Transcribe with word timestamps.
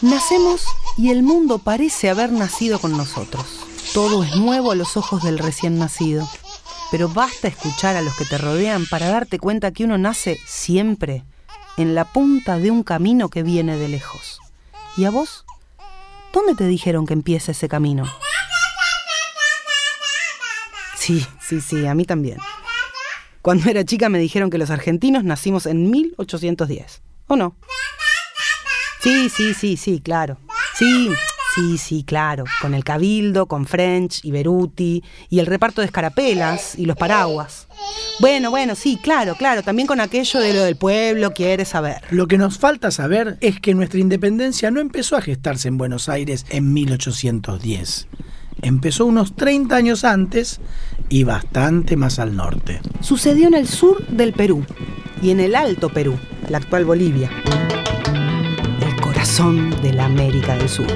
Nacemos 0.00 0.64
y 0.96 1.10
el 1.10 1.24
mundo 1.24 1.58
parece 1.58 2.08
haber 2.08 2.30
nacido 2.30 2.78
con 2.78 2.96
nosotros. 2.96 3.44
Todo 3.92 4.22
es 4.22 4.36
nuevo 4.36 4.70
a 4.70 4.76
los 4.76 4.96
ojos 4.96 5.24
del 5.24 5.38
recién 5.38 5.76
nacido. 5.78 6.28
Pero 6.92 7.08
basta 7.08 7.48
escuchar 7.48 7.96
a 7.96 8.02
los 8.02 8.14
que 8.16 8.24
te 8.24 8.38
rodean 8.38 8.86
para 8.86 9.08
darte 9.08 9.40
cuenta 9.40 9.72
que 9.72 9.84
uno 9.84 9.98
nace 9.98 10.38
siempre 10.46 11.24
en 11.76 11.96
la 11.96 12.04
punta 12.04 12.58
de 12.58 12.70
un 12.70 12.84
camino 12.84 13.28
que 13.28 13.42
viene 13.42 13.76
de 13.76 13.88
lejos. 13.88 14.38
¿Y 14.96 15.04
a 15.04 15.10
vos? 15.10 15.44
¿Dónde 16.32 16.54
te 16.54 16.68
dijeron 16.68 17.04
que 17.04 17.14
empieza 17.14 17.50
ese 17.50 17.68
camino? 17.68 18.04
Sí, 20.96 21.26
sí, 21.40 21.60
sí, 21.60 21.86
a 21.86 21.94
mí 21.94 22.04
también. 22.04 22.38
Cuando 23.42 23.68
era 23.68 23.84
chica 23.84 24.08
me 24.08 24.18
dijeron 24.20 24.48
que 24.48 24.58
los 24.58 24.70
argentinos 24.70 25.24
nacimos 25.24 25.66
en 25.66 25.90
1810. 25.90 27.02
¿O 27.26 27.36
no? 27.36 27.56
Sí, 29.00 29.28
sí, 29.28 29.54
sí, 29.54 29.76
sí, 29.76 30.00
claro. 30.00 30.38
Sí, 30.76 31.10
sí, 31.54 31.78
sí, 31.78 32.04
claro. 32.04 32.44
Con 32.60 32.74
el 32.74 32.82
Cabildo, 32.82 33.46
con 33.46 33.66
French 33.66 34.24
y 34.24 34.32
Beruti, 34.32 35.04
y 35.30 35.38
el 35.38 35.46
reparto 35.46 35.80
de 35.80 35.86
escarapelas 35.86 36.76
y 36.76 36.84
los 36.84 36.96
paraguas. 36.96 37.68
Bueno, 38.20 38.50
bueno, 38.50 38.74
sí, 38.74 38.98
claro, 39.00 39.36
claro. 39.36 39.62
También 39.62 39.86
con 39.86 40.00
aquello 40.00 40.40
de 40.40 40.52
lo 40.52 40.64
del 40.64 40.76
pueblo 40.76 41.32
quiere 41.32 41.64
saber. 41.64 42.02
Lo 42.10 42.26
que 42.26 42.38
nos 42.38 42.58
falta 42.58 42.90
saber 42.90 43.38
es 43.40 43.60
que 43.60 43.74
nuestra 43.74 44.00
independencia 44.00 44.70
no 44.70 44.80
empezó 44.80 45.16
a 45.16 45.22
gestarse 45.22 45.68
en 45.68 45.78
Buenos 45.78 46.08
Aires 46.08 46.44
en 46.50 46.72
1810. 46.72 48.08
Empezó 48.62 49.06
unos 49.06 49.36
30 49.36 49.76
años 49.76 50.04
antes 50.04 50.60
y 51.08 51.22
bastante 51.22 51.96
más 51.96 52.18
al 52.18 52.34
norte. 52.34 52.80
Sucedió 53.00 53.46
en 53.46 53.54
el 53.54 53.68
sur 53.68 54.04
del 54.08 54.32
Perú 54.32 54.66
y 55.22 55.30
en 55.30 55.38
el 55.38 55.54
Alto 55.54 55.90
Perú, 55.90 56.18
la 56.48 56.58
actual 56.58 56.84
Bolivia 56.84 57.30
de 59.38 59.92
la 59.92 60.06
América 60.06 60.56
del 60.56 60.68
Sur. 60.68 60.88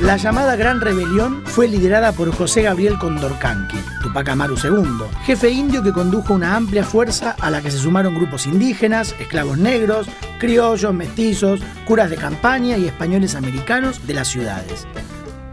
La 0.00 0.16
llamada 0.16 0.56
Gran 0.56 0.80
Rebelión 0.80 1.42
fue 1.44 1.68
liderada 1.68 2.12
por 2.12 2.34
José 2.34 2.62
Gabriel 2.62 2.96
Condorcanqui, 2.98 3.76
Tupac 4.02 4.26
Amaru 4.26 4.54
II, 4.56 5.04
jefe 5.26 5.50
indio 5.50 5.82
que 5.82 5.92
condujo 5.92 6.32
una 6.32 6.56
amplia 6.56 6.82
fuerza 6.82 7.36
a 7.38 7.50
la 7.50 7.60
que 7.60 7.70
se 7.70 7.76
sumaron 7.76 8.14
grupos 8.14 8.46
indígenas, 8.46 9.14
esclavos 9.20 9.58
negros, 9.58 10.08
criollos, 10.38 10.94
mestizos, 10.94 11.60
curas 11.84 12.08
de 12.08 12.16
campaña 12.16 12.78
y 12.78 12.86
españoles 12.86 13.34
americanos 13.34 14.06
de 14.06 14.14
las 14.14 14.28
ciudades. 14.28 14.86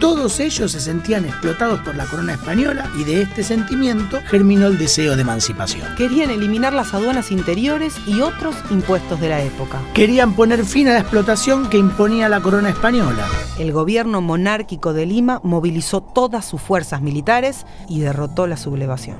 Todos 0.03 0.41
ellos 0.41 0.73
se 0.73 0.81
sentían 0.81 1.23
explotados 1.23 1.79
por 1.79 1.95
la 1.95 2.05
corona 2.05 2.33
española 2.33 2.91
y 2.99 3.05
de 3.05 3.21
este 3.21 3.41
sentimiento 3.41 4.19
germinó 4.25 4.67
el 4.67 4.77
deseo 4.77 5.15
de 5.15 5.21
emancipación. 5.21 5.95
Querían 5.95 6.29
eliminar 6.29 6.73
las 6.73 6.93
aduanas 6.93 7.31
interiores 7.31 7.95
y 8.05 8.19
otros 8.19 8.53
impuestos 8.69 9.21
de 9.21 9.29
la 9.29 9.41
época. 9.41 9.79
Querían 9.93 10.33
poner 10.33 10.65
fin 10.65 10.89
a 10.89 10.91
la 10.91 10.99
explotación 10.99 11.69
que 11.69 11.77
imponía 11.77 12.27
la 12.27 12.41
corona 12.41 12.67
española. 12.67 13.25
El 13.57 13.71
gobierno 13.71 14.19
monárquico 14.19 14.91
de 14.91 15.05
Lima 15.05 15.39
movilizó 15.41 16.01
todas 16.01 16.43
sus 16.43 16.61
fuerzas 16.61 17.01
militares 17.01 17.65
y 17.87 18.01
derrotó 18.01 18.45
la 18.45 18.57
sublevación. 18.57 19.19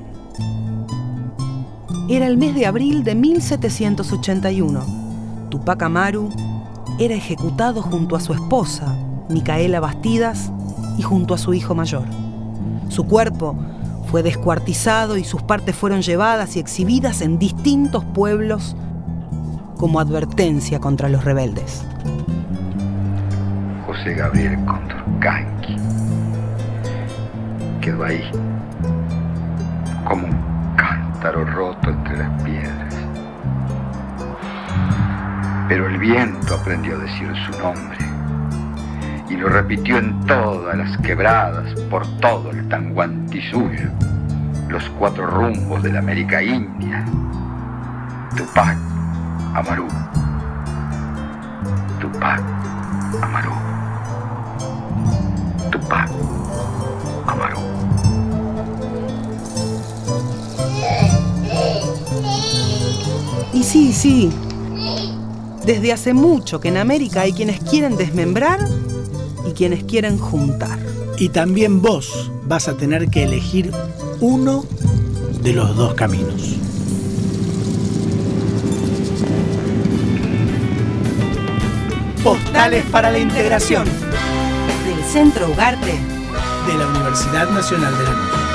Era 2.10 2.26
el 2.26 2.36
mes 2.36 2.54
de 2.54 2.66
abril 2.66 3.04
de 3.04 3.14
1781. 3.14 5.48
Tupac 5.48 5.82
Amaru 5.82 6.28
era 6.98 7.14
ejecutado 7.14 7.80
junto 7.80 8.16
a 8.16 8.20
su 8.20 8.34
esposa, 8.34 8.94
Micaela 9.30 9.80
Bastidas, 9.80 10.50
y 10.96 11.02
junto 11.02 11.34
a 11.34 11.38
su 11.38 11.54
hijo 11.54 11.74
mayor. 11.74 12.04
Su 12.88 13.04
cuerpo 13.04 13.56
fue 14.10 14.22
descuartizado 14.22 15.16
y 15.16 15.24
sus 15.24 15.42
partes 15.42 15.74
fueron 15.74 16.02
llevadas 16.02 16.56
y 16.56 16.60
exhibidas 16.60 17.20
en 17.20 17.38
distintos 17.38 18.04
pueblos 18.04 18.76
como 19.76 20.00
advertencia 20.00 20.78
contra 20.78 21.08
los 21.08 21.24
rebeldes. 21.24 21.84
José 23.86 24.14
Gabriel 24.14 24.56
Condorcanqui 24.64 25.76
quedó 27.80 28.04
ahí 28.04 28.22
como 30.08 30.26
un 30.26 30.76
cántaro 30.76 31.44
roto 31.44 31.90
entre 31.90 32.18
las 32.18 32.42
piedras. 32.42 32.94
Pero 35.68 35.88
el 35.88 35.98
viento 35.98 36.54
aprendió 36.54 36.94
a 36.94 36.98
decir 36.98 37.32
su 37.46 37.58
nombre 37.58 38.13
y 39.28 39.36
lo 39.36 39.48
repitió 39.48 39.98
en 39.98 40.20
todas 40.26 40.76
las 40.76 40.96
quebradas, 40.98 41.74
por 41.90 42.06
todo 42.20 42.50
el 42.50 42.68
Tanguantisuyo, 42.68 43.90
los 44.68 44.84
cuatro 44.98 45.26
rumbos 45.26 45.82
de 45.82 45.92
la 45.92 46.00
América 46.00 46.42
India. 46.42 47.04
Tupac 48.36 48.76
Amaru. 49.54 49.86
Tupac 52.00 52.42
Amaru. 53.22 53.52
Tupac 55.70 56.10
Amaru. 57.26 57.58
Y 63.52 63.62
sí, 63.62 63.92
sí. 63.92 64.32
Desde 65.64 65.92
hace 65.92 66.12
mucho 66.12 66.60
que 66.60 66.68
en 66.68 66.76
América 66.76 67.22
hay 67.22 67.32
quienes 67.32 67.60
quieren 67.60 67.96
desmembrar 67.96 68.60
y 69.46 69.52
quienes 69.52 69.84
quieren 69.84 70.18
juntar. 70.18 70.78
Y 71.18 71.28
también 71.28 71.80
vos 71.80 72.30
vas 72.44 72.68
a 72.68 72.76
tener 72.76 73.08
que 73.08 73.24
elegir 73.24 73.70
uno 74.20 74.64
de 75.42 75.52
los 75.52 75.76
dos 75.76 75.94
caminos. 75.94 76.56
Postales 82.22 82.84
para 82.86 83.10
la 83.10 83.18
integración 83.18 83.84
del 83.84 85.04
Centro 85.12 85.50
Ugarte 85.50 85.92
de 86.66 86.78
la 86.78 86.86
Universidad 86.86 87.50
Nacional 87.50 87.96
de 87.98 88.04
la 88.04 88.10
Luz. 88.10 88.53